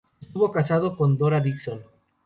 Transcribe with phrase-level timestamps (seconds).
[0.19, 1.83] Estuvo casado con Dora Dixon.